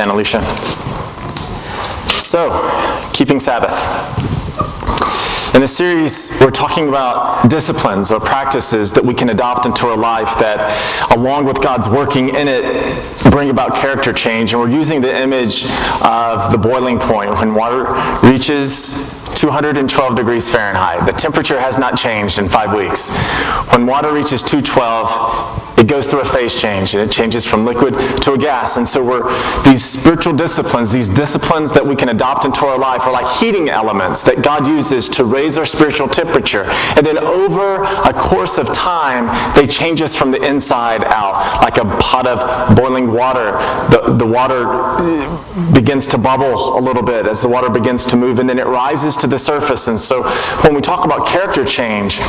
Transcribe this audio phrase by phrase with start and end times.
[0.00, 0.40] Thanks, Alicia.
[2.18, 3.76] So, keeping Sabbath.
[5.54, 9.98] In this series, we're talking about disciplines or practices that we can adopt into our
[9.98, 10.58] life that,
[11.14, 12.64] along with God's working in it,
[13.30, 14.54] bring about character change.
[14.54, 15.64] And we're using the image
[16.00, 17.92] of the boiling point when water
[18.26, 21.04] reaches 212 degrees Fahrenheit.
[21.04, 23.14] The temperature has not changed in five weeks.
[23.74, 27.94] When water reaches 212, it goes through a phase change and it changes from liquid
[28.20, 28.76] to a gas.
[28.76, 29.22] And so we're
[29.64, 33.70] these spiritual disciplines, these disciplines that we can adopt into our life are like heating
[33.70, 36.64] elements that God uses to raise our spiritual temperature.
[36.96, 41.78] And then over a course of time, they change us from the inside out, like
[41.78, 43.52] a pot of boiling water.
[43.90, 44.66] The, the water
[45.00, 48.58] eh, begins to bubble a little bit as the water begins to move, and then
[48.58, 49.88] it rises to the surface.
[49.88, 50.24] And so
[50.60, 52.20] when we talk about character change,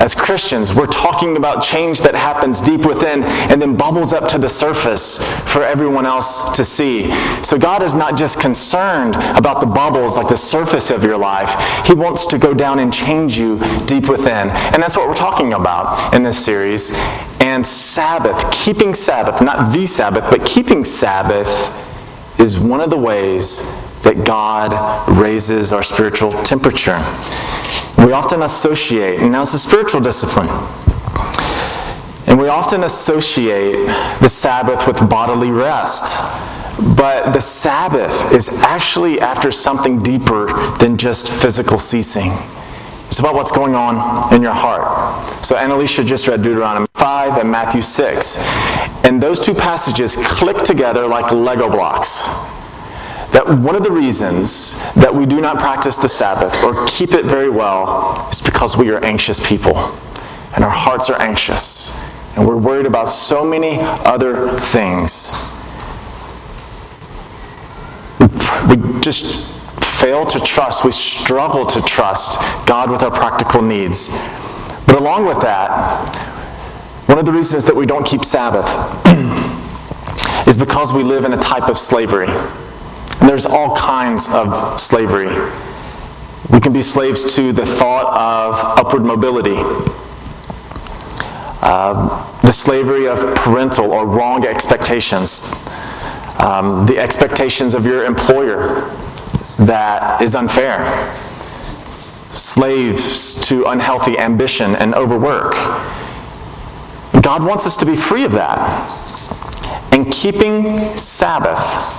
[0.00, 4.38] as Christians, we're talking about change that happens deep within and then bubbles up to
[4.38, 7.10] the surface for everyone else to see.
[7.42, 11.54] So God is not just concerned about the bubbles, like the surface of your life.
[11.86, 14.50] He wants to go down and change you deep within.
[14.50, 16.96] And that's what we're talking about in this series.
[17.40, 21.74] And Sabbath, keeping Sabbath, not the Sabbath, but keeping Sabbath
[22.38, 24.72] is one of the ways that God
[25.18, 26.98] raises our spiritual temperature.
[27.98, 30.48] We often associate, and now it's a spiritual discipline,
[32.26, 33.86] and we often associate
[34.20, 36.16] the Sabbath with bodily rest.
[36.96, 40.46] But the Sabbath is actually after something deeper
[40.78, 42.30] than just physical ceasing.
[43.08, 45.44] It's about what's going on in your heart.
[45.44, 48.46] So Annalisa just read Deuteronomy 5 and Matthew 6.
[49.04, 52.47] And those two passages click together like Lego blocks
[53.32, 57.24] that one of the reasons that we do not practice the Sabbath or keep it
[57.24, 59.76] very well is because we are anxious people
[60.54, 65.54] and our hearts are anxious and we're worried about so many other things.
[68.68, 74.10] We, just fail to trust, we struggle to trust God with our practical needs.
[74.86, 76.08] But along with that,
[77.06, 78.68] one of the reasons that we don't keep Sabbath
[80.46, 82.28] is because we live in a type of slavery.
[83.38, 85.28] There's all kinds of slavery.
[86.50, 89.54] We can be slaves to the thought of upward mobility,
[91.62, 95.68] uh, the slavery of parental or wrong expectations,
[96.40, 98.90] um, the expectations of your employer
[99.60, 101.14] that is unfair,
[102.32, 105.52] slaves to unhealthy ambition and overwork.
[107.22, 108.58] God wants us to be free of that.
[109.92, 111.97] And keeping Sabbath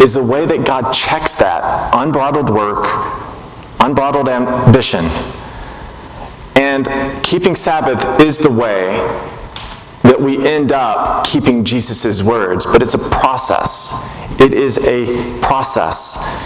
[0.00, 2.84] is the way that God checks that unbridled work,
[3.80, 5.04] unbridled ambition.
[6.54, 6.86] And
[7.24, 8.96] keeping Sabbath is the way
[10.02, 14.14] that we end up keeping Jesus' words, but it's a process.
[14.40, 16.44] It is a process.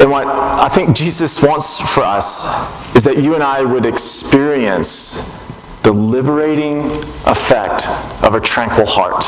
[0.00, 5.40] And what I think Jesus wants for us is that you and I would experience
[5.82, 6.86] the liberating
[7.26, 7.86] effect
[8.22, 9.24] of a tranquil heart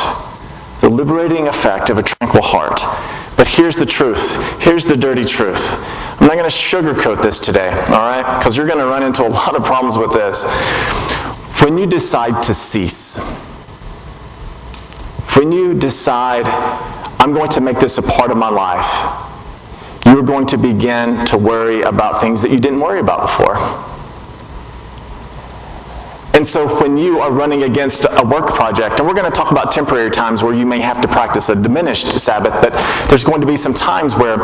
[0.86, 2.80] the liberating effect of a tranquil heart.
[3.36, 4.62] But here's the truth.
[4.62, 5.60] Here's the dirty truth.
[6.20, 8.38] I'm not going to sugarcoat this today, all right?
[8.38, 10.44] Because you're going to run into a lot of problems with this.
[11.60, 13.64] When you decide to cease,
[15.34, 16.46] when you decide,
[17.18, 18.86] I'm going to make this a part of my life,
[20.06, 23.56] you're going to begin to worry about things that you didn't worry about before.
[26.36, 29.52] And so when you are running against a work project, and we're going to talk
[29.52, 32.74] about temporary times where you may have to practice a diminished Sabbath, but
[33.08, 34.36] there's going to be some times where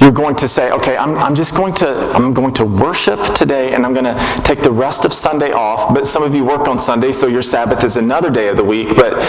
[0.00, 3.74] you're going to say, okay, I'm, I'm just going to, I'm going to worship today
[3.74, 5.94] and I'm going to take the rest of Sunday off.
[5.94, 8.64] But some of you work on Sunday, so your Sabbath is another day of the
[8.64, 8.96] week.
[8.96, 9.22] But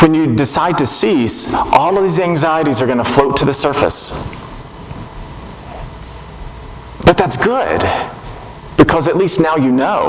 [0.00, 3.52] when you decide to cease, all of these anxieties are going to float to the
[3.52, 4.34] surface.
[7.04, 7.82] But that's good
[8.94, 10.08] because at least now you know.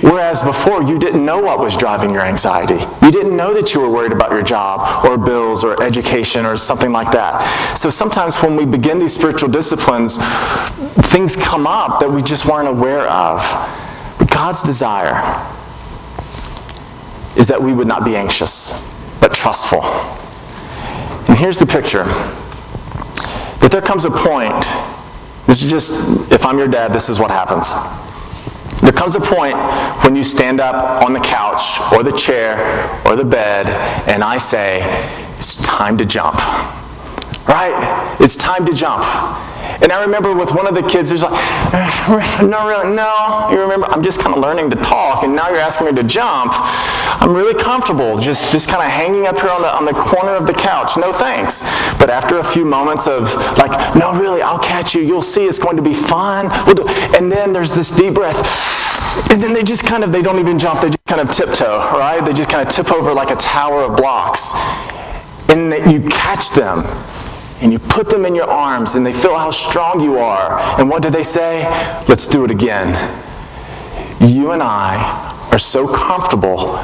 [0.00, 2.78] Whereas before, you didn't know what was driving your anxiety.
[3.04, 6.56] You didn't know that you were worried about your job or bills or education or
[6.56, 7.42] something like that.
[7.76, 10.18] So sometimes when we begin these spiritual disciplines,
[11.10, 13.40] things come up that we just weren't aware of.
[14.20, 15.16] But God's desire
[17.36, 19.82] is that we would not be anxious, but trustful.
[21.28, 22.04] And here's the picture
[23.58, 24.64] that there comes a point
[25.46, 27.72] this is just, if I'm your dad, this is what happens.
[28.82, 29.56] There comes a point
[30.04, 32.56] when you stand up on the couch or the chair
[33.06, 33.66] or the bed
[34.08, 34.80] and I say,
[35.38, 36.36] It's time to jump.
[37.48, 38.16] Right?
[38.20, 39.04] It's time to jump.
[39.82, 41.32] And I remember with one of the kids who's like,
[41.74, 43.48] eh, no, really, no.
[43.50, 46.02] You remember, I'm just kind of learning to talk, and now you're asking me to
[46.02, 46.52] jump.
[46.54, 50.32] I'm really comfortable just, just kind of hanging up here on the, on the corner
[50.32, 50.96] of the couch.
[50.96, 51.62] No thanks.
[51.98, 55.02] But after a few moments of like, no, really, I'll catch you.
[55.02, 56.48] You'll see it's going to be fun.
[56.66, 58.36] We'll and then there's this deep breath.
[59.30, 61.78] And then they just kind of, they don't even jump, they just kind of tiptoe,
[61.92, 62.22] right?
[62.24, 64.52] They just kind of tip over like a tower of blocks.
[65.48, 66.82] And that you catch them
[67.60, 70.58] and you put them in your arms and they feel how strong you are.
[70.78, 71.64] And what do they say?
[72.08, 72.88] Let's do it again.
[74.20, 76.76] You and I are so comfortable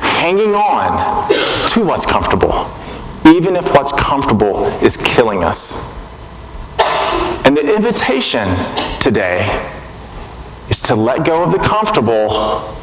[0.00, 1.28] hanging on
[1.68, 2.70] to what's comfortable,
[3.26, 6.02] even if what's comfortable is killing us.
[7.44, 8.48] And the invitation
[9.00, 9.68] today
[10.70, 12.74] is to let go of the comfortable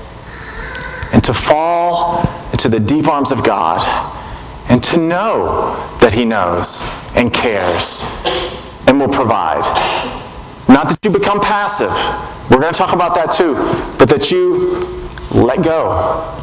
[1.11, 2.19] and to fall
[2.51, 4.19] into the deep arms of God
[4.83, 6.83] to know that He knows
[7.15, 8.23] and cares
[8.87, 9.61] and will provide.
[10.67, 11.91] Not that you become passive,
[12.49, 13.55] we're going to talk about that too,
[13.97, 16.37] but that you let go.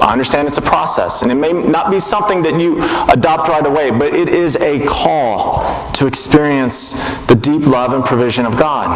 [0.00, 2.78] I understand it's a process, and it may not be something that you
[3.12, 8.46] adopt right away, but it is a call to experience the deep love and provision
[8.46, 8.88] of God.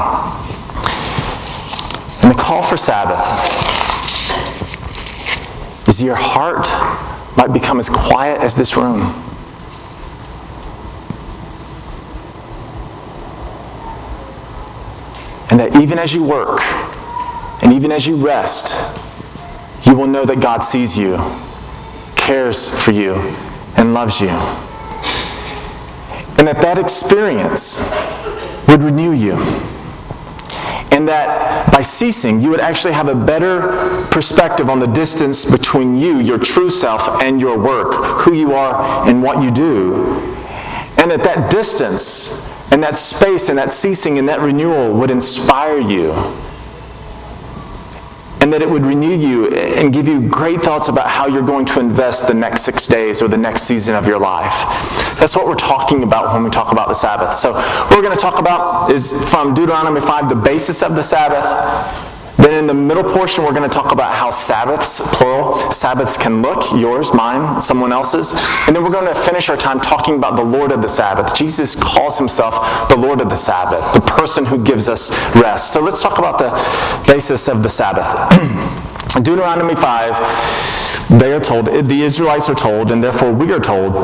[2.23, 3.21] And the call for Sabbath
[5.87, 6.67] is your heart
[7.47, 9.03] might become as quiet as this room.
[15.51, 16.61] And that even as you work,
[17.63, 18.99] and even as you rest,
[19.87, 21.19] you will know that God sees you,
[22.17, 23.15] cares for you,
[23.77, 24.29] and loves you.
[26.39, 27.95] And that that experience
[28.69, 29.35] would renew you
[30.91, 35.97] and that by ceasing, you would actually have a better perspective on the distance between
[35.97, 40.05] you, your true self, and your work, who you are and what you do.
[40.99, 45.79] And that that distance and that space and that ceasing and that renewal would inspire
[45.79, 46.13] you
[48.45, 51.65] and that it would renew you and give you great thoughts about how you're going
[51.65, 54.53] to invest the next six days or the next season of your life.
[55.19, 57.33] That's what we're talking about when we talk about the Sabbath.
[57.33, 61.03] So, what we're going to talk about is from Deuteronomy 5, the basis of the
[61.03, 62.04] Sabbath.
[62.37, 66.43] Then in the middle portion, we're going to talk about how Sabbaths, plural, Sabbaths can
[66.43, 68.33] look yours, mine, someone else's.
[68.67, 71.35] And then we're going to finish our time talking about the Lord of the Sabbath.
[71.37, 75.73] Jesus calls himself the Lord of the Sabbath, the person who gives us rest.
[75.73, 76.51] So let's talk about the
[77.11, 78.07] basis of the Sabbath.
[79.17, 83.95] In Deuteronomy 5, they are told, the Israelites are told, and therefore we are told,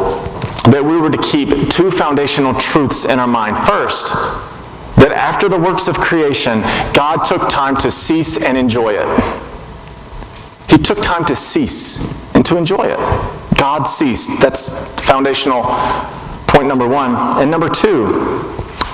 [0.71, 3.56] that we were to keep two foundational truths in our mind.
[3.56, 4.12] First,
[5.00, 6.61] that after the works of creation,
[6.93, 9.41] God took time to cease and enjoy it.
[10.69, 12.99] He took time to cease and to enjoy it.
[13.56, 14.41] God ceased.
[14.41, 15.62] That's foundational
[16.47, 17.14] point number one.
[17.41, 18.06] And number two,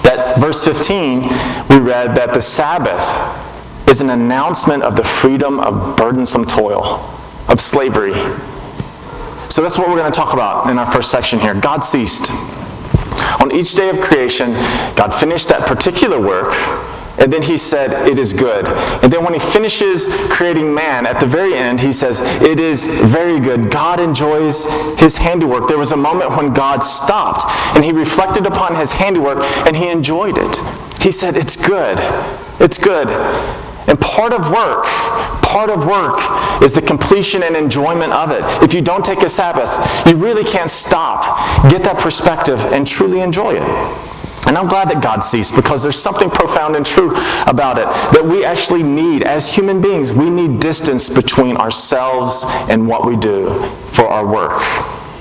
[0.02, 1.22] that verse 15,
[1.68, 3.02] we read that the Sabbath
[3.90, 7.00] is an announcement of the freedom of burdensome toil,
[7.48, 8.14] of slavery.
[9.48, 11.54] So that's what we're going to talk about in our first section here.
[11.54, 12.55] God ceased.
[13.40, 14.52] On each day of creation,
[14.96, 16.54] God finished that particular work,
[17.18, 18.66] and then he said, It is good.
[19.02, 23.00] And then when he finishes creating man, at the very end, he says, It is
[23.02, 23.70] very good.
[23.70, 24.64] God enjoys
[24.98, 25.68] his handiwork.
[25.68, 27.44] There was a moment when God stopped
[27.74, 30.56] and he reflected upon his handiwork and he enjoyed it.
[31.00, 31.98] He said, It's good.
[32.60, 33.08] It's good.
[33.88, 34.84] And part of work,
[35.42, 36.20] part of work
[36.62, 38.42] is the completion and enjoyment of it.
[38.62, 39.70] If you don't take a Sabbath,
[40.06, 44.06] you really can't stop, get that perspective, and truly enjoy it.
[44.48, 47.10] And I'm glad that God sees because there's something profound and true
[47.46, 50.12] about it that we actually need as human beings.
[50.12, 53.50] We need distance between ourselves and what we do
[53.86, 54.62] for our work.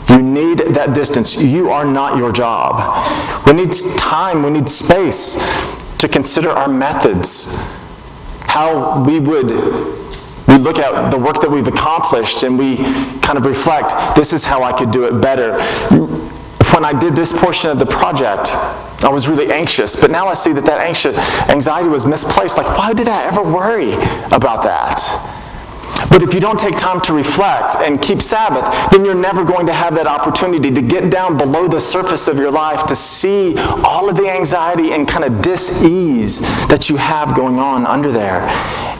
[0.10, 1.42] You need that distance.
[1.42, 3.08] You are not your job.
[3.48, 5.36] We need time, we need space
[5.98, 7.85] to consider our methods
[8.56, 9.50] how we would
[10.48, 12.78] we look at the work that we've accomplished and we
[13.20, 15.60] kind of reflect this is how I could do it better.
[16.72, 18.52] When I did this portion of the project,
[19.04, 21.18] I was really anxious, but now I see that that anxious
[21.50, 22.56] anxiety was misplaced.
[22.56, 23.92] Like, why did I ever worry
[24.32, 25.35] about that?
[26.10, 29.66] But if you don't take time to reflect and keep Sabbath, then you're never going
[29.68, 33.56] to have that opportunity to get down below the surface of your life to see
[33.84, 38.42] all of the anxiety and kind of dis-ease that you have going on under there.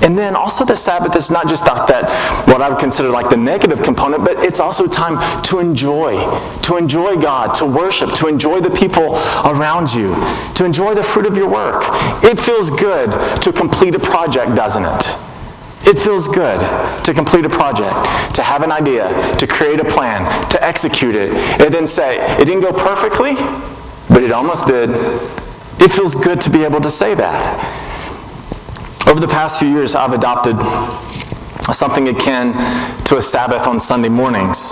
[0.02, 3.30] And then also the Sabbath is not just that, that what I would consider like
[3.30, 6.18] the negative component, but it's also time to enjoy,
[6.64, 10.14] to enjoy God, to worship, to enjoy the people around you,
[10.56, 11.86] to enjoy the fruit of your work.
[12.24, 15.25] It feels good to complete a project, doesn't it?
[15.88, 16.60] It feels good
[17.04, 17.96] to complete a project,
[18.36, 22.46] to have an idea, to create a plan, to execute it, and then say, it
[22.46, 23.36] didn't go perfectly,
[24.10, 24.90] but it almost did.
[25.80, 27.86] It feels good to be able to say that.
[29.08, 30.58] Over the past few years, I've adopted
[31.74, 32.54] something akin
[33.06, 34.72] to a Sabbath on Sunday mornings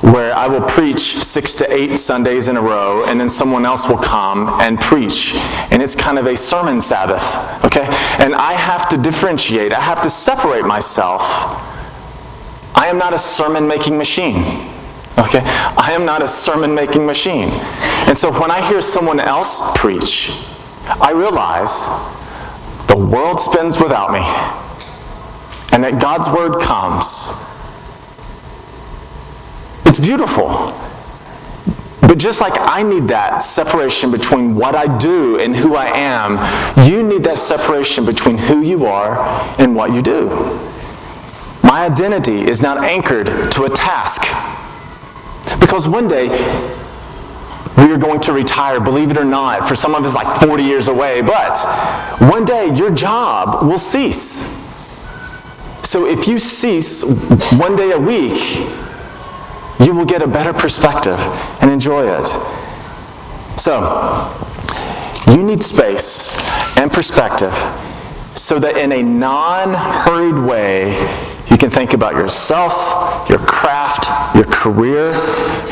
[0.00, 3.88] where I will preach six to eight Sundays in a row, and then someone else
[3.88, 5.34] will come and preach.
[5.72, 7.84] And it's kind of a sermon Sabbath, okay?
[8.22, 11.22] And I have to differentiate, I have to separate myself.
[12.76, 14.36] I am not a sermon making machine,
[15.18, 15.40] okay?
[15.42, 17.48] I am not a sermon making machine.
[18.06, 20.30] And so when I hear someone else preach,
[20.86, 21.86] I realize
[22.86, 24.22] the world spins without me,
[25.72, 27.47] and that God's word comes
[29.88, 30.48] it's beautiful.
[32.02, 36.38] But just like I need that separation between what I do and who I am,
[36.88, 39.18] you need that separation between who you are
[39.58, 40.28] and what you do.
[41.62, 44.22] My identity is not anchored to a task.
[45.60, 46.28] Because one day,
[47.76, 49.68] we are going to retire, believe it or not.
[49.68, 51.20] For some of us, like 40 years away.
[51.20, 51.58] But
[52.20, 54.66] one day, your job will cease.
[55.82, 57.02] So if you cease
[57.58, 58.38] one day a week,
[59.80, 61.18] you will get a better perspective
[61.60, 62.26] and enjoy it.
[63.58, 63.80] So,
[65.28, 66.36] you need space
[66.76, 67.52] and perspective
[68.34, 70.90] so that in a non hurried way,
[71.50, 75.12] you can think about yourself, your craft, your career,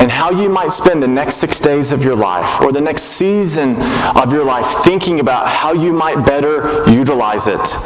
[0.01, 3.03] and how you might spend the next six days of your life or the next
[3.03, 3.77] season
[4.17, 7.77] of your life thinking about how you might better utilize it.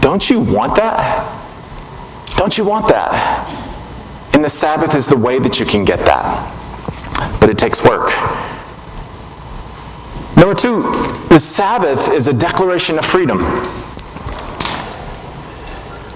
[0.00, 1.40] Don't you want that?
[2.36, 3.63] Don't you want that?
[4.44, 7.40] The Sabbath is the way that you can get that.
[7.40, 8.12] But it takes work.
[10.36, 10.82] Number two,
[11.30, 13.40] the Sabbath is a declaration of freedom.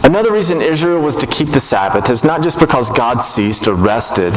[0.04, 3.74] Another reason Israel was to keep the Sabbath is not just because God ceased or
[3.74, 4.34] rested,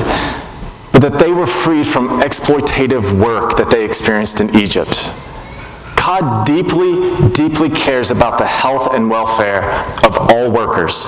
[0.93, 5.11] but that they were freed from exploitative work that they experienced in Egypt.
[5.97, 9.69] God deeply, deeply cares about the health and welfare
[10.05, 11.05] of all workers.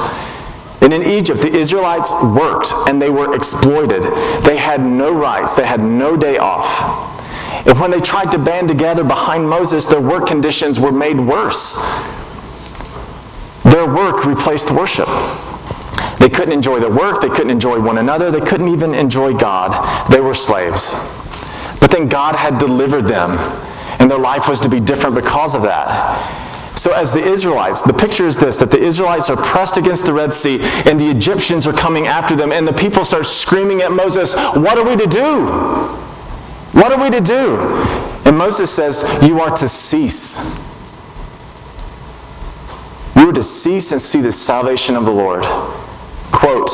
[0.84, 4.04] And in Egypt, the Israelites worked and they were exploited.
[4.44, 7.10] They had no rights, they had no day off.
[7.66, 12.04] And when they tried to band together behind Moses, their work conditions were made worse.
[13.63, 15.08] Their work replaced worship.
[16.20, 20.12] They couldn't enjoy their work, they couldn't enjoy one another, they couldn't even enjoy God.
[20.12, 20.92] They were slaves.
[21.80, 23.38] But then God had delivered them,
[24.00, 26.43] and their life was to be different because of that.
[26.75, 30.13] So, as the Israelites, the picture is this that the Israelites are pressed against the
[30.13, 33.92] Red Sea, and the Egyptians are coming after them, and the people start screaming at
[33.92, 35.46] Moses, What are we to do?
[36.74, 37.58] What are we to do?
[38.25, 40.74] And Moses says, You are to cease.
[43.15, 45.44] You are to cease and see the salvation of the Lord.
[46.32, 46.70] Quote,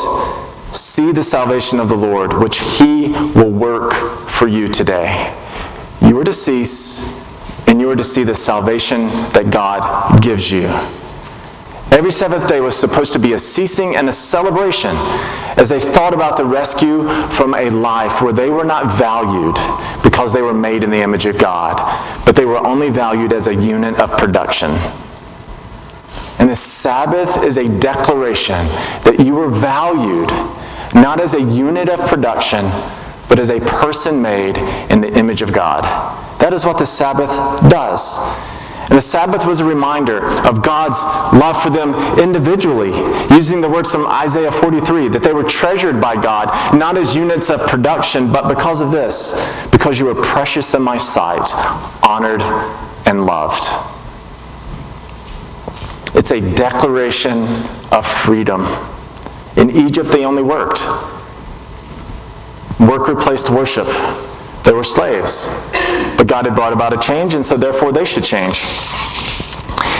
[0.74, 3.94] See the salvation of the Lord, which he will work
[4.30, 5.36] for you today.
[6.02, 7.29] You are to cease
[7.70, 10.66] and you are to see the salvation that God gives you.
[11.92, 14.90] Every seventh day was supposed to be a ceasing and a celebration
[15.56, 19.56] as they thought about the rescue from a life where they were not valued
[20.02, 21.78] because they were made in the image of God,
[22.26, 24.72] but they were only valued as a unit of production.
[26.40, 28.66] And the Sabbath is a declaration
[29.04, 30.32] that you are valued
[30.96, 32.66] not as a unit of production,
[33.28, 34.58] but as a person made
[34.90, 35.86] in the image of God.
[36.40, 37.30] That is what the Sabbath
[37.70, 38.18] does.
[38.90, 40.98] And the Sabbath was a reminder of God's
[41.38, 42.90] love for them individually,
[43.30, 47.52] using the words from Isaiah 43 that they were treasured by God, not as units
[47.52, 51.48] of production, but because of this, because you were precious in my sight,
[52.04, 52.42] honored
[53.06, 53.68] and loved.
[56.16, 57.44] It's a declaration
[57.92, 58.66] of freedom.
[59.56, 60.82] In Egypt, they only worked.
[62.80, 63.88] Work replaced worship.
[64.64, 65.70] They were slaves.
[66.18, 68.64] But God had brought about a change, and so therefore they should change.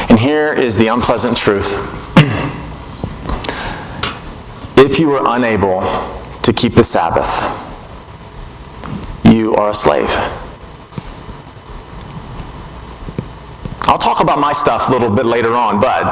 [0.10, 1.96] And here is the unpleasant truth
[4.78, 5.82] if you are unable
[6.42, 7.42] to keep the Sabbath,
[9.24, 10.10] you are a slave.
[13.88, 16.04] I'll talk about my stuff a little bit later on, but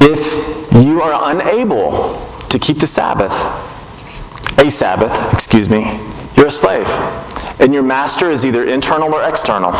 [0.00, 3.32] if you are unable to keep the Sabbath,
[4.58, 5.84] a Sabbath, excuse me,
[6.42, 6.88] you're a slave.
[7.60, 9.70] And your master is either internal or external.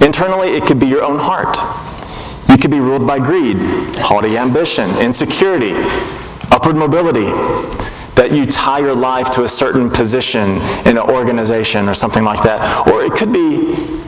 [0.00, 1.58] Internally, it could be your own heart.
[2.48, 3.58] You could be ruled by greed,
[3.96, 5.74] haughty ambition, insecurity,
[6.50, 7.26] upward mobility,
[8.14, 12.42] that you tie your life to a certain position in an organization or something like
[12.44, 12.88] that.
[12.88, 13.99] Or it could be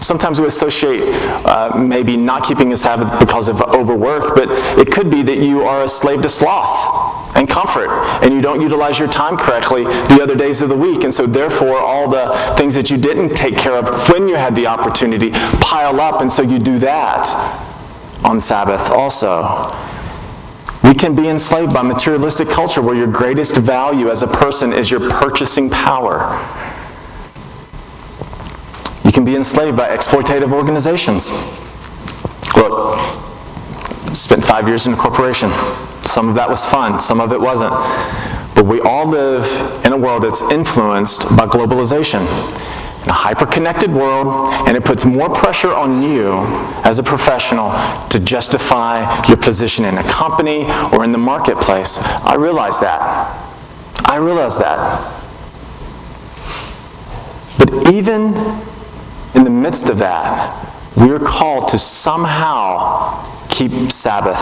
[0.00, 1.02] Sometimes we associate
[1.44, 5.62] uh, maybe not keeping a Sabbath because of overwork, but it could be that you
[5.62, 7.88] are a slave to sloth and comfort,
[8.22, 11.04] and you don't utilize your time correctly the other days of the week.
[11.04, 14.56] And so, therefore, all the things that you didn't take care of when you had
[14.56, 15.30] the opportunity
[15.60, 17.28] pile up, and so you do that
[18.24, 19.42] on Sabbath also.
[20.82, 24.90] We can be enslaved by materialistic culture where your greatest value as a person is
[24.90, 26.20] your purchasing power.
[29.30, 31.30] Be enslaved by exploitative organizations.
[32.56, 32.98] Look,
[34.12, 35.50] spent five years in a corporation.
[36.02, 37.70] Some of that was fun, some of it wasn't.
[38.56, 39.46] But we all live
[39.84, 42.22] in a world that's influenced by globalization.
[43.04, 46.40] In a hyper connected world, and it puts more pressure on you
[46.82, 47.70] as a professional
[48.08, 52.02] to justify your position in a company or in the marketplace.
[52.24, 53.00] I realize that.
[54.06, 54.80] I realize that.
[57.58, 58.34] But even
[59.34, 64.40] in the midst of that, we're called to somehow keep Sabbath.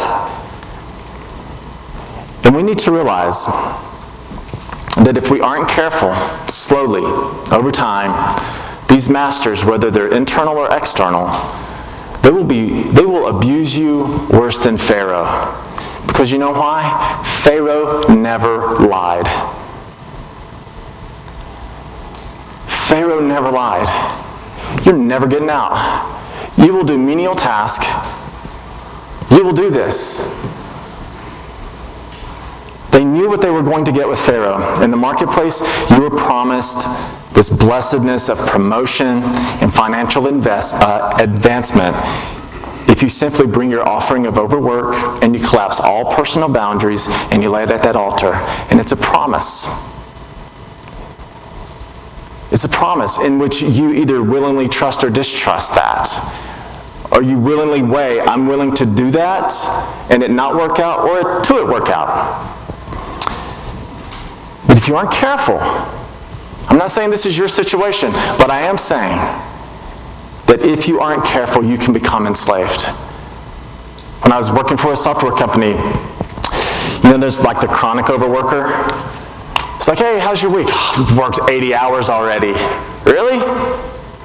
[2.44, 3.46] And we need to realize
[4.96, 6.14] that if we aren't careful,
[6.48, 7.02] slowly,
[7.52, 8.10] over time,
[8.88, 11.26] these masters, whether they're internal or external,
[12.22, 15.62] they will, be, they will abuse you worse than Pharaoh.
[16.06, 17.22] Because you know why?
[17.24, 19.26] Pharaoh never lied.
[22.66, 24.17] Pharaoh never lied.
[24.88, 25.76] You're never getting out.
[26.56, 27.84] You will do menial tasks.
[29.30, 30.34] You will do this.
[32.90, 34.82] They knew what they were going to get with Pharaoh.
[34.82, 36.86] In the marketplace, you were promised
[37.34, 39.20] this blessedness of promotion
[39.60, 41.94] and financial invest, uh, advancement
[42.88, 47.42] if you simply bring your offering of overwork and you collapse all personal boundaries and
[47.42, 48.32] you lay it at that altar.
[48.70, 49.97] And it's a promise.
[52.50, 56.08] It's a promise in which you either willingly trust or distrust that.
[57.12, 59.52] Or you willingly weigh, I'm willing to do that
[60.10, 62.54] and it not work out, or to it work out.
[64.66, 65.58] But if you aren't careful,
[66.68, 69.16] I'm not saying this is your situation, but I am saying
[70.46, 72.82] that if you aren't careful, you can become enslaved.
[74.22, 75.70] When I was working for a software company,
[77.02, 78.68] you know, there's like the chronic overworker.
[79.88, 80.68] Like, hey, how's your week?
[80.70, 82.52] I've worked 80 hours already.
[83.06, 83.38] Really?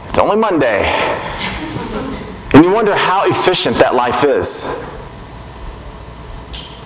[0.09, 0.83] It's only Monday.
[2.53, 4.91] And you wonder how efficient that life is.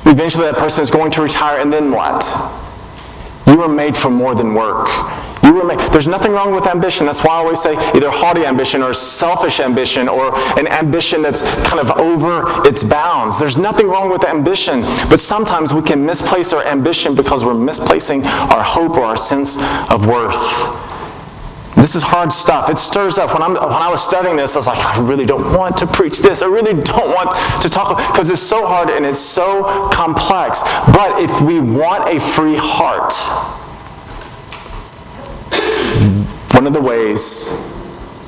[0.06, 2.24] Eventually, that person is going to retire, and then what?
[3.48, 4.88] You were made for more than work.
[5.48, 7.06] You there's nothing wrong with ambition.
[7.06, 11.42] That's why I always say either haughty ambition or selfish ambition or an ambition that's
[11.66, 13.40] kind of over its bounds.
[13.40, 18.26] There's nothing wrong with ambition, but sometimes we can misplace our ambition because we're misplacing
[18.26, 19.58] our hope or our sense
[19.90, 20.36] of worth.
[21.76, 22.70] This is hard stuff.
[22.70, 23.34] It stirs up.
[23.34, 25.88] When, I'm, when I was studying this, I was like, I really don't want to
[25.88, 26.42] preach this.
[26.42, 30.62] I really don't want to talk because it's so hard and it's so complex.
[30.92, 33.14] But if we want a free heart,
[36.52, 37.74] one of the ways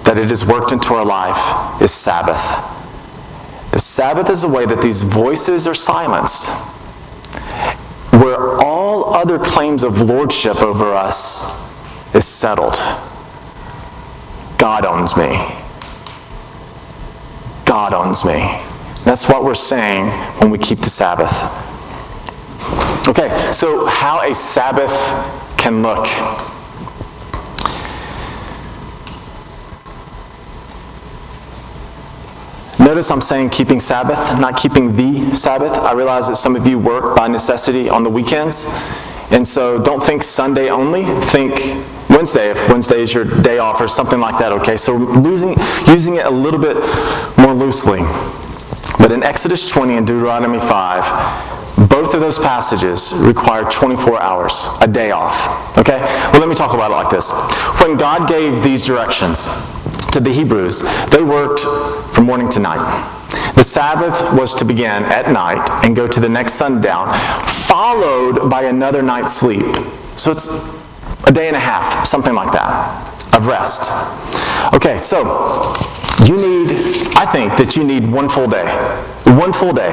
[0.03, 2.39] that it is worked into our life is Sabbath.
[3.71, 6.49] The Sabbath is a way that these voices are silenced,
[8.11, 11.69] where all other claims of lordship over us
[12.15, 12.75] is settled.
[14.57, 15.37] God owns me.
[17.65, 18.39] God owns me.
[19.05, 20.07] That's what we're saying
[20.39, 21.43] when we keep the Sabbath.
[23.07, 24.91] Okay, so how a Sabbath
[25.57, 26.07] can look.
[32.89, 35.73] Notice I'm saying keeping Sabbath, not keeping the Sabbath.
[35.73, 38.65] I realize that some of you work by necessity on the weekends.
[39.29, 41.05] And so don't think Sunday only.
[41.25, 41.51] Think
[42.09, 44.75] Wednesday, if Wednesday is your day off or something like that, okay?
[44.75, 45.49] So losing,
[45.85, 46.77] using it a little bit
[47.37, 47.99] more loosely.
[48.97, 54.87] But in Exodus 20 and Deuteronomy 5, both of those passages require 24 hours, a
[54.87, 55.77] day off.
[55.77, 55.99] Okay?
[56.33, 57.29] Well, let me talk about it like this.
[57.81, 59.47] When God gave these directions,
[60.11, 61.61] to the Hebrews, they worked
[62.13, 63.15] from morning to night.
[63.55, 67.13] The Sabbath was to begin at night and go to the next sundown,
[67.47, 69.65] followed by another night's sleep.
[70.15, 70.83] So it's
[71.25, 73.91] a day and a half, something like that, of rest.
[74.73, 75.19] Okay, so
[76.25, 76.71] you need,
[77.15, 78.65] I think that you need one full day,
[79.25, 79.91] one full day,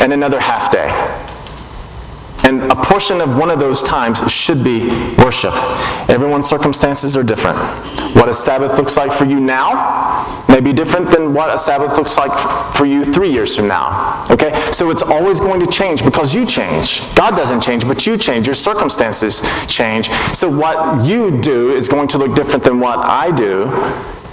[0.00, 0.88] and another half day.
[2.44, 5.52] And a portion of one of those times should be worship.
[6.08, 7.58] Everyone's circumstances are different.
[8.14, 11.96] What a Sabbath looks like for you now may be different than what a Sabbath
[11.96, 12.32] looks like
[12.74, 14.24] for you three years from now.
[14.30, 14.54] Okay?
[14.72, 17.02] So it's always going to change because you change.
[17.14, 18.46] God doesn't change, but you change.
[18.46, 20.08] Your circumstances change.
[20.32, 23.66] So what you do is going to look different than what I do.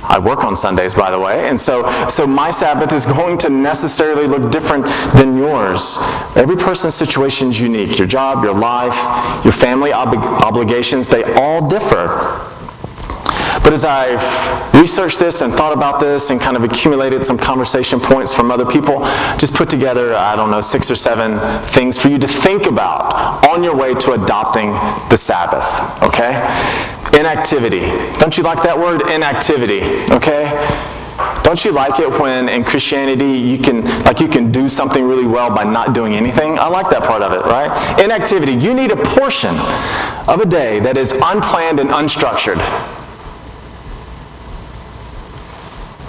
[0.07, 3.49] I work on Sundays, by the way, and so, so my Sabbath is going to
[3.49, 5.97] necessarily look different than yours.
[6.35, 7.97] Every person's situation is unique.
[7.97, 8.95] Your job, your life,
[9.43, 12.51] your family ob- obligations, they all differ.
[13.63, 14.21] But as I've
[14.75, 18.65] researched this and thought about this and kind of accumulated some conversation points from other
[18.65, 18.99] people,
[19.39, 23.43] just put together, I don't know, six or seven things for you to think about
[23.47, 24.71] on your way to adopting
[25.09, 26.33] the Sabbath, okay?
[27.17, 27.81] Inactivity.
[28.19, 29.01] Don't you like that word?
[29.09, 29.81] Inactivity,
[30.13, 30.51] okay?
[31.43, 35.25] Don't you like it when in Christianity you can like you can do something really
[35.25, 36.59] well by not doing anything?
[36.59, 37.71] I like that part of it, right?
[38.03, 38.53] Inactivity.
[38.53, 39.55] You need a portion
[40.27, 42.59] of a day that is unplanned and unstructured.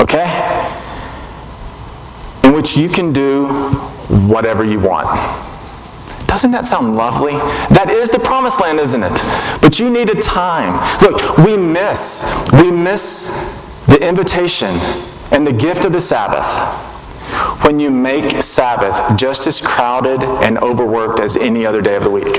[0.01, 0.27] Okay?
[2.43, 3.49] In which you can do
[4.09, 5.07] whatever you want.
[6.27, 7.33] Doesn't that sound lovely?
[7.75, 9.23] That is the promised land, isn't it?
[9.61, 10.75] But you need a time.
[11.01, 14.71] Look, we miss, we miss the invitation
[15.31, 16.47] and the gift of the Sabbath
[17.65, 22.11] when you make Sabbath just as crowded and overworked as any other day of the
[22.11, 22.39] week.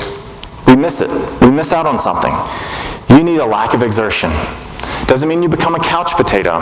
[0.65, 1.09] We miss it.
[1.41, 2.33] We miss out on something.
[3.09, 4.29] You need a lack of exertion.
[5.07, 6.59] Doesn't mean you become a couch potato.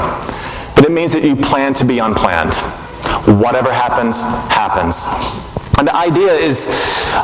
[0.76, 2.54] But it means that you plan to be unplanned.
[3.40, 5.44] Whatever happens, happens.
[5.78, 6.70] And the idea is,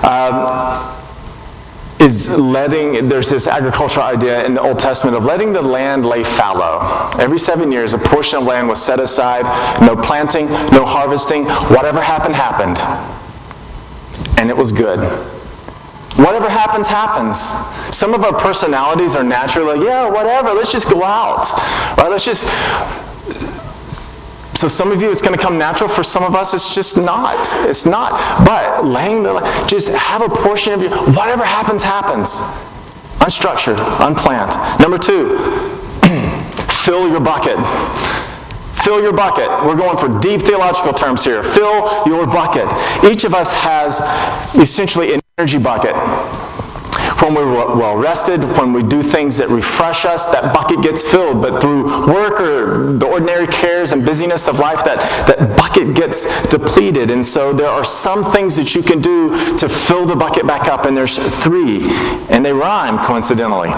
[0.04, 0.98] um,
[2.00, 6.24] is letting, there's this agricultural idea in the Old Testament of letting the land lay
[6.24, 7.10] fallow.
[7.20, 9.44] Every seven years, a portion of land was set aside,
[9.82, 11.46] no planting, no harvesting.
[11.46, 12.78] Whatever happened, happened.
[14.38, 15.00] And it was good.
[16.18, 17.38] Whatever happens, happens.
[17.96, 21.46] Some of our personalities are naturally like, yeah, whatever, let's just go out.
[21.98, 22.10] Right?
[22.10, 22.46] Let's just
[24.62, 25.90] so some of you it's going to come natural.
[25.90, 27.50] For some of us it's just not.
[27.68, 28.12] It's not.
[28.46, 32.30] But laying the just have a portion of your whatever happens happens.
[33.26, 34.54] Unstructured, unplanned.
[34.80, 35.36] Number two,
[36.86, 37.58] fill your bucket.
[38.84, 39.50] Fill your bucket.
[39.66, 41.42] We're going for deep theological terms here.
[41.42, 42.68] Fill your bucket.
[43.04, 44.00] Each of us has
[44.54, 45.96] essentially an energy bucket
[47.34, 51.42] when we're well rested, when we do things that refresh us, that bucket gets filled.
[51.42, 56.48] But through work or the ordinary cares and busyness of life, that, that bucket gets
[56.48, 57.12] depleted.
[57.12, 60.68] And so there are some things that you can do to fill the bucket back
[60.68, 61.90] up, and there's three,
[62.30, 63.70] and they rhyme coincidentally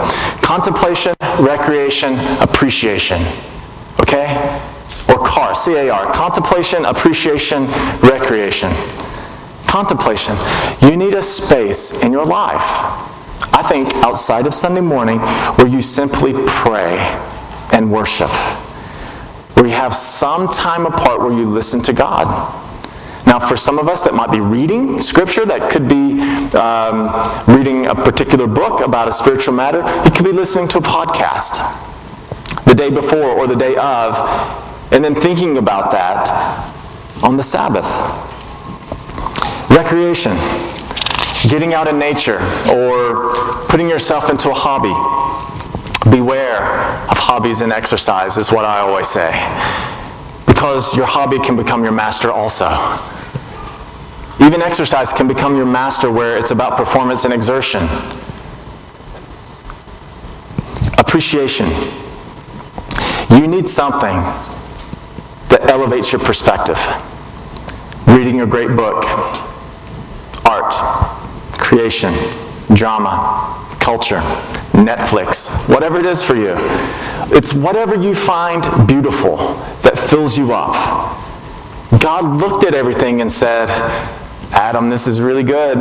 [0.41, 3.21] contemplation, recreation, appreciation.
[3.99, 4.61] Okay?
[5.09, 6.13] Or CAR, C A R.
[6.13, 7.65] Contemplation, appreciation,
[8.01, 8.71] recreation.
[9.65, 10.35] Contemplation.
[10.81, 13.02] You need a space in your life
[13.55, 16.97] I think outside of Sunday morning, where you simply pray
[17.71, 18.31] and worship,
[19.55, 22.25] where you have some time apart where you listen to God.
[23.27, 26.19] Now, for some of us, that might be reading scripture, that could be
[26.57, 27.13] um,
[27.55, 31.79] reading a particular book about a spiritual matter, it could be listening to a podcast
[32.65, 34.17] the day before or the day of,
[34.91, 36.27] and then thinking about that
[37.23, 37.85] on the Sabbath.
[39.69, 40.33] Recreation
[41.49, 42.39] getting out in nature
[42.71, 43.33] or
[43.67, 44.93] putting yourself into a hobby.
[46.09, 46.61] Beware
[47.09, 49.31] of hobbies and exercise, is what I always say.
[50.45, 52.67] Because your hobby can become your master also.
[54.45, 57.83] Even exercise can become your master where it's about performance and exertion.
[60.97, 61.67] Appreciation.
[63.29, 64.17] You need something
[65.49, 66.79] that elevates your perspective.
[68.07, 69.05] Reading a great book,
[70.45, 70.73] art,
[71.63, 72.13] creation,
[72.75, 74.19] drama, culture,
[74.73, 76.55] Netflix, whatever it is for you.
[77.35, 79.37] It's whatever you find beautiful
[79.81, 80.73] that fills you up.
[81.99, 83.69] God looked at everything and said,
[84.51, 85.77] Adam, this is really good.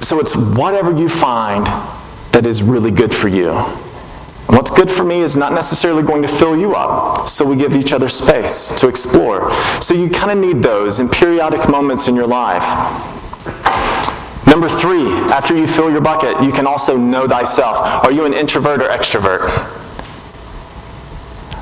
[0.00, 1.66] So it's whatever you find
[2.32, 3.50] that is really good for you.
[3.50, 7.28] And what's good for me is not necessarily going to fill you up.
[7.28, 9.52] So we give each other space to explore.
[9.80, 12.64] So you kind of need those in periodic moments in your life.
[14.46, 17.78] Number three, after you fill your bucket, you can also know thyself.
[18.04, 19.48] Are you an introvert or extrovert?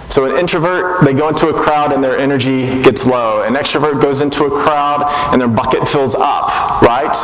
[0.09, 3.43] So, an introvert, they go into a crowd and their energy gets low.
[3.43, 7.14] An extrovert goes into a crowd and their bucket fills up, right?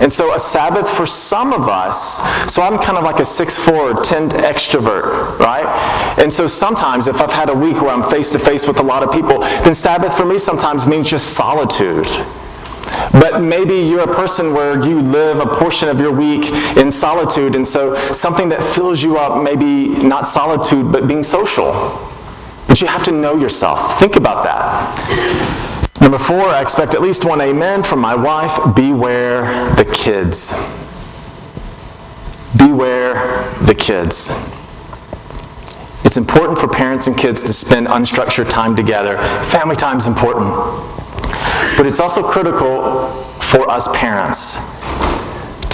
[0.00, 4.04] And so, a Sabbath for some of us, so I'm kind of like a 6'4,
[4.04, 5.66] 10 extrovert, right?
[6.18, 8.84] And so, sometimes if I've had a week where I'm face to face with a
[8.84, 12.06] lot of people, then Sabbath for me sometimes means just solitude.
[13.12, 17.54] But maybe you're a person where you live a portion of your week in solitude,
[17.54, 21.72] and so something that fills you up, maybe not solitude, but being social.
[22.68, 23.98] But you have to know yourself.
[23.98, 25.80] Think about that.
[26.00, 29.42] Number four, I expect at least one amen from my wife beware
[29.74, 30.78] the kids.
[32.56, 34.56] Beware the kids.
[36.04, 39.18] It's important for parents and kids to spend unstructured time together.
[39.44, 40.50] Family time is important.
[41.80, 43.08] But it's also critical
[43.40, 44.78] for us parents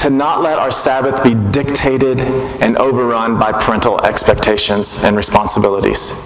[0.00, 6.20] to not let our Sabbath be dictated and overrun by parental expectations and responsibilities.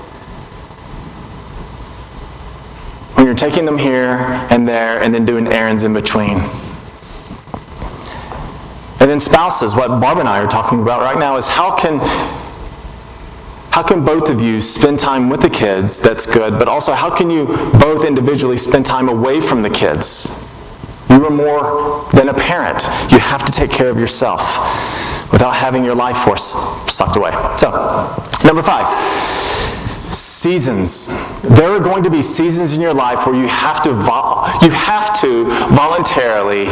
[3.15, 4.19] When you're taking them here
[4.51, 6.41] and there and then doing errands in between.
[9.01, 12.01] And then spouses, what Barb and I are talking about right now is how can
[13.71, 16.01] how can both of you spend time with the kids?
[16.01, 17.47] That's good, but also how can you
[17.79, 20.47] both individually spend time away from the kids?
[21.09, 22.83] You are more than a parent.
[23.11, 24.41] You have to take care of yourself
[25.33, 26.43] without having your life force
[26.93, 27.31] sucked away.
[27.57, 27.71] So,
[28.45, 28.87] number five
[30.13, 31.41] seasons.
[31.43, 35.21] There are going to be seasons in your life where you have to you have
[35.21, 36.67] to voluntarily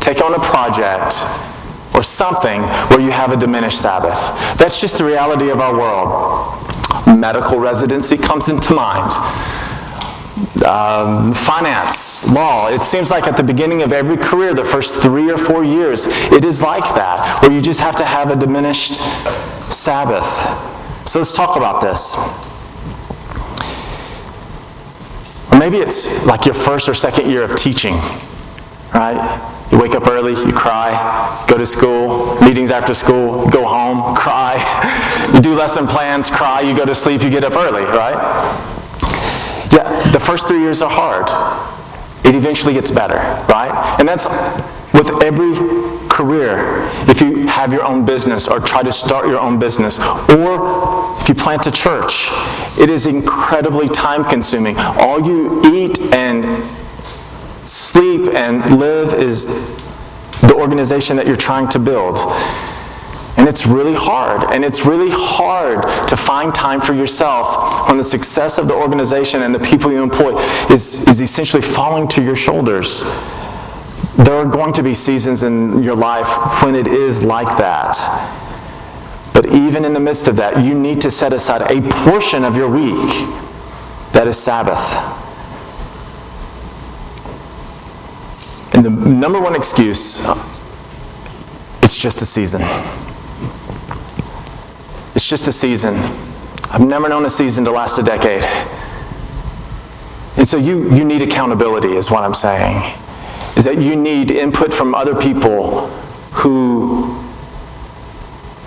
[0.00, 1.14] take on a project
[2.04, 4.18] something where you have a diminished Sabbath.
[4.58, 6.60] That's just the reality of our world.
[7.06, 9.12] Medical residency comes into mind
[10.66, 12.68] um, finance, law.
[12.68, 16.06] It seems like at the beginning of every career, the first three or four years,
[16.32, 18.96] it is like that, where you just have to have a diminished
[19.72, 20.24] Sabbath.
[21.06, 22.14] So let's talk about this.
[25.52, 27.94] Or maybe it's like your first or second year of teaching,
[28.92, 29.50] right?
[29.70, 34.54] You wake up early, you cry, go to school, meetings after school, go home, cry.
[35.34, 38.14] You do lesson plans, cry, you go to sleep, you get up early, right?
[39.72, 41.26] Yeah, the first three years are hard.
[42.24, 43.16] It eventually gets better,
[43.48, 43.96] right?
[43.98, 44.24] And that's
[44.94, 45.52] with every
[46.08, 46.88] career.
[47.10, 49.98] If you have your own business or try to start your own business,
[50.30, 52.28] or if you plant a church,
[52.78, 54.76] it is incredibly time consuming.
[54.78, 56.23] All you eat and
[58.34, 59.76] and live is
[60.40, 62.18] the organization that you're trying to build.
[63.36, 64.54] And it's really hard.
[64.54, 69.42] And it's really hard to find time for yourself when the success of the organization
[69.42, 70.38] and the people you employ
[70.70, 73.02] is, is essentially falling to your shoulders.
[74.16, 77.96] There are going to be seasons in your life when it is like that.
[79.32, 82.56] But even in the midst of that, you need to set aside a portion of
[82.56, 83.10] your week
[84.12, 85.13] that is Sabbath.
[88.84, 90.28] The number one excuse
[91.84, 92.62] it's just a season.
[95.14, 95.94] It's just a season.
[96.70, 98.42] I've never known a season to last a decade.
[100.38, 102.76] And so you, you need accountability, is what I'm saying.
[103.58, 105.88] Is that you need input from other people
[106.32, 107.22] who,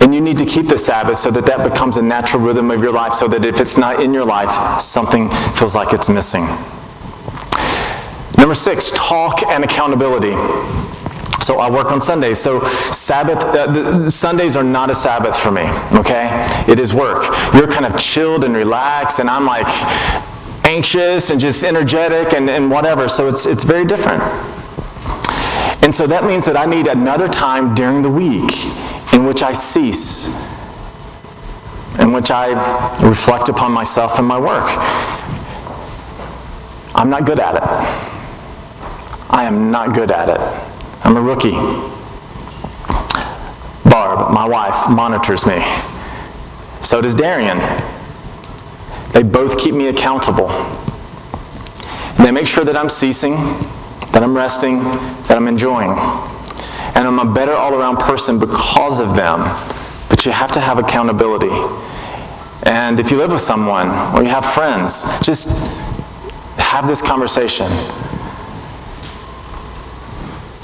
[0.00, 2.80] and you need to keep the Sabbath so that that becomes a natural rhythm of
[2.80, 6.44] your life, so that if it's not in your life, something feels like it's missing.
[8.48, 10.32] Number six, talk and accountability.
[11.42, 12.40] So I work on Sundays.
[12.40, 16.30] So Sabbath, uh, Sundays are not a Sabbath for me, okay?
[16.66, 17.24] It is work.
[17.52, 19.66] You're kind of chilled and relaxed, and I'm like
[20.64, 23.06] anxious and just energetic and, and whatever.
[23.06, 24.22] So it's, it's very different.
[25.84, 28.50] And so that means that I need another time during the week
[29.12, 30.42] in which I cease,
[31.98, 32.54] in which I
[33.06, 34.64] reflect upon myself and my work.
[36.94, 38.07] I'm not good at it.
[39.30, 40.38] I am not good at it.
[41.04, 41.52] I'm a rookie.
[43.88, 45.58] Barb, my wife, monitors me.
[46.80, 47.58] So does Darian.
[49.12, 50.48] They both keep me accountable.
[50.50, 53.32] And they make sure that I'm ceasing,
[54.12, 55.90] that I'm resting, that I'm enjoying.
[56.94, 59.40] And I'm a better all around person because of them.
[60.08, 61.50] But you have to have accountability.
[62.64, 65.76] And if you live with someone or you have friends, just
[66.56, 67.66] have this conversation.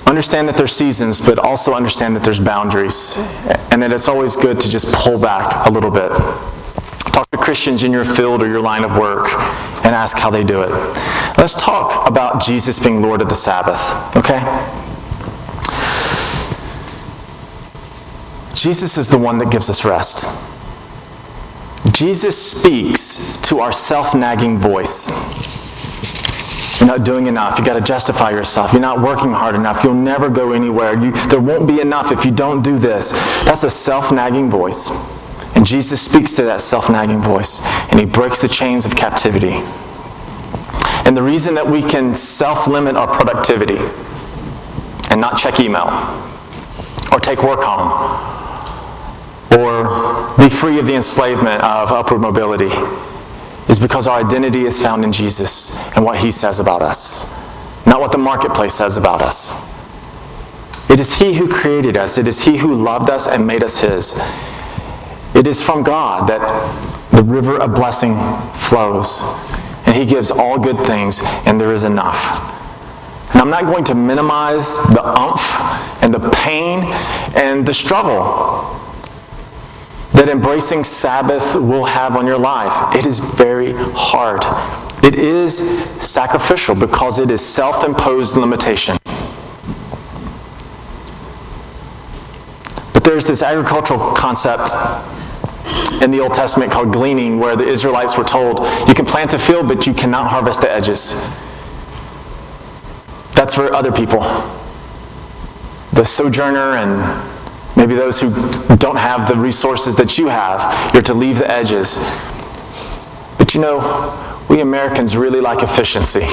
[0.06, 3.46] Understand that there's seasons, but also understand that there's boundaries.
[3.70, 6.12] And that it's always good to just pull back a little bit.
[7.12, 9.32] Talk to Christians in your field or your line of work
[9.84, 10.70] and ask how they do it.
[11.38, 14.40] Let's talk about Jesus being Lord of the Sabbath, okay?
[18.54, 20.50] Jesus is the one that gives us rest.
[21.92, 25.53] Jesus speaks to our self nagging voice.
[26.84, 27.58] You're not doing enough.
[27.58, 28.74] You got to justify yourself.
[28.74, 29.82] You're not working hard enough.
[29.82, 31.02] You'll never go anywhere.
[31.02, 33.12] You, there won't be enough if you don't do this.
[33.44, 35.10] That's a self nagging voice.
[35.56, 39.52] And Jesus speaks to that self nagging voice, and he breaks the chains of captivity.
[41.06, 43.78] And the reason that we can self limit our productivity
[45.08, 45.88] and not check email
[47.10, 48.20] or take work home
[49.56, 52.68] or be free of the enslavement of upward mobility
[53.68, 57.34] is because our identity is found in Jesus and what he says about us,
[57.86, 59.72] not what the marketplace says about us.
[60.90, 63.80] It is he who created us, it is he who loved us and made us
[63.80, 64.20] his.
[65.34, 66.40] It is from God that
[67.10, 68.14] the river of blessing
[68.54, 69.20] flows.
[69.86, 72.50] And He gives all good things, and there is enough.
[73.32, 75.42] And I'm not going to minimize the umph
[76.02, 76.84] and the pain
[77.34, 78.80] and the struggle
[80.14, 82.96] that embracing Sabbath will have on your life.
[82.96, 84.42] It is very hard.
[85.04, 85.58] It is
[86.00, 88.96] sacrificial because it is self imposed limitation.
[92.92, 94.70] But there's this agricultural concept
[96.00, 99.38] in the Old Testament called gleaning, where the Israelites were told, you can plant a
[99.38, 101.36] field, but you cannot harvest the edges.
[103.32, 104.20] That's for other people.
[105.92, 107.33] The sojourner and
[107.76, 108.30] maybe those who
[108.76, 111.98] don't have the resources that you have, you're to leave the edges.
[113.38, 116.26] But you know, we Americans really like efficiency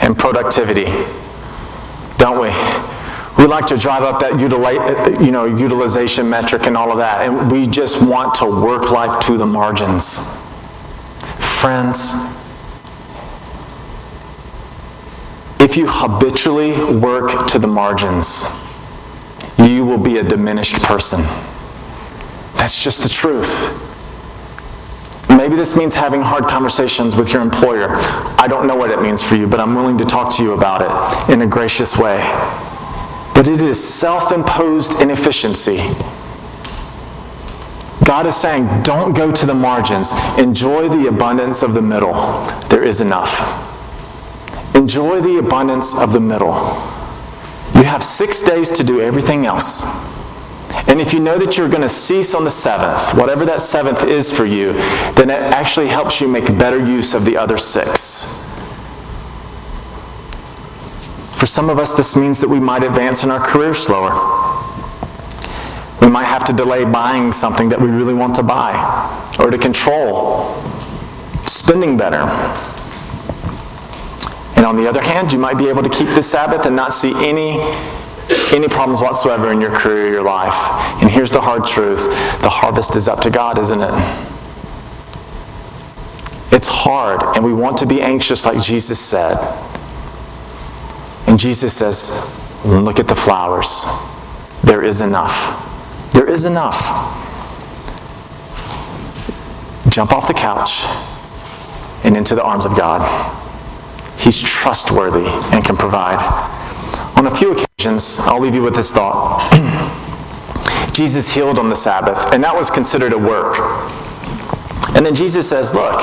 [0.00, 0.86] and productivity,
[2.18, 2.50] don't we?
[3.38, 7.26] We like to drive up that utili- you know, utilization metric and all of that,
[7.26, 10.38] and we just want to work life to the margins.
[11.38, 12.12] Friends,
[15.60, 18.44] if you habitually work to the margins,
[19.92, 21.20] will be a diminished person.
[22.56, 23.78] That's just the truth.
[25.28, 27.88] Maybe this means having hard conversations with your employer.
[28.38, 30.52] I don't know what it means for you, but I'm willing to talk to you
[30.52, 32.20] about it in a gracious way
[33.42, 35.78] but it is self imposed inefficiency.
[38.04, 40.12] God is saying, don't go to the margins.
[40.38, 42.12] Enjoy the abundance of the middle.
[42.68, 43.40] There is enough.
[44.76, 46.52] Enjoy the abundance of the middle.
[47.74, 50.10] You have six days to do everything else.
[50.88, 54.04] And if you know that you're going to cease on the seventh, whatever that seventh
[54.04, 54.72] is for you,
[55.14, 58.48] then it actually helps you make better use of the other six.
[61.38, 64.10] For some of us, this means that we might advance in our career slower.
[66.00, 68.74] We might have to delay buying something that we really want to buy
[69.38, 70.54] or to control
[71.44, 72.26] spending better.
[74.62, 76.92] And on the other hand, you might be able to keep the Sabbath and not
[76.92, 77.58] see any
[78.54, 80.54] any problems whatsoever in your career, your life.
[81.02, 81.98] And here's the hard truth
[82.42, 83.90] the harvest is up to God, isn't it?
[86.52, 89.36] It's hard, and we want to be anxious, like Jesus said.
[91.26, 93.84] And Jesus says, Look at the flowers.
[94.62, 96.12] There is enough.
[96.12, 96.78] There is enough.
[99.88, 100.84] Jump off the couch
[102.04, 103.40] and into the arms of God.
[104.22, 106.20] He's trustworthy and can provide.
[107.16, 109.42] On a few occasions, I'll leave you with this thought.
[110.92, 113.56] Jesus healed on the Sabbath, and that was considered a work.
[114.94, 116.00] And then Jesus says, Look,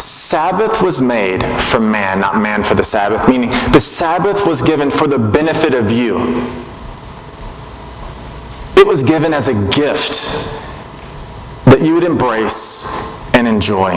[0.00, 4.90] Sabbath was made for man, not man for the Sabbath, meaning the Sabbath was given
[4.90, 6.18] for the benefit of you.
[8.76, 10.50] It was given as a gift
[11.66, 13.92] that you would embrace and enjoy.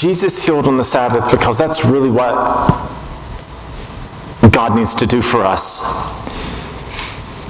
[0.00, 2.32] Jesus healed on the Sabbath because that's really what
[4.50, 6.16] God needs to do for us.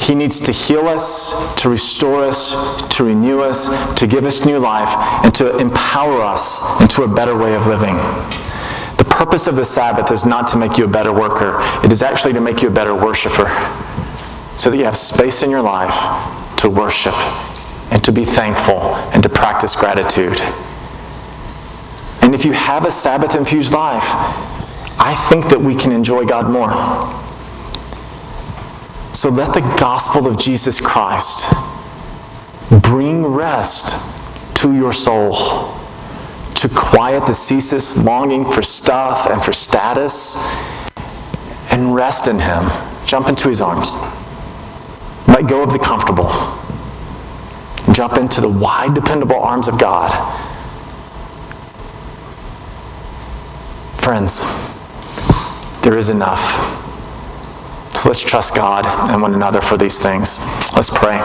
[0.04, 4.58] He needs to heal us, to restore us, to renew us, to give us new
[4.58, 4.88] life,
[5.24, 7.94] and to empower us into a better way of living.
[8.96, 12.02] The purpose of the Sabbath is not to make you a better worker, it is
[12.02, 13.46] actually to make you a better worshiper.
[14.58, 15.94] So that you have space in your life
[16.56, 17.14] to worship
[17.92, 20.42] and to be thankful and to practice gratitude.
[22.30, 24.04] And if you have a Sabbath infused life,
[25.00, 26.70] I think that we can enjoy God more.
[29.12, 31.52] So let the gospel of Jesus Christ
[32.82, 34.16] bring rest
[34.58, 35.74] to your soul,
[36.54, 40.62] to quiet the ceaseless longing for stuff and for status,
[41.72, 42.70] and rest in Him.
[43.06, 43.94] Jump into His arms.
[45.26, 46.30] Let go of the comfortable.
[47.92, 50.46] Jump into the wide, dependable arms of God.
[54.00, 54.40] Friends,
[55.82, 56.40] there is enough.
[57.94, 60.38] So let's trust God and one another for these things.
[60.74, 61.20] Let's pray.